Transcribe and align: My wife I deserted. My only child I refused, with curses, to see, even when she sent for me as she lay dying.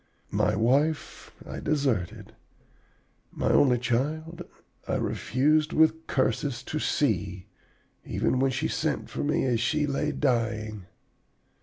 My 0.31 0.55
wife 0.55 1.31
I 1.47 1.59
deserted. 1.59 2.33
My 3.31 3.51
only 3.51 3.77
child 3.77 4.41
I 4.87 4.95
refused, 4.95 5.73
with 5.73 6.07
curses, 6.07 6.63
to 6.63 6.79
see, 6.79 7.45
even 8.03 8.39
when 8.39 8.49
she 8.49 8.67
sent 8.67 9.11
for 9.11 9.23
me 9.23 9.45
as 9.45 9.59
she 9.59 9.85
lay 9.85 10.11
dying. 10.11 10.87